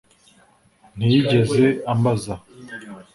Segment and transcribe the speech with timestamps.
[0.95, 2.33] Ntiyigeze ambaza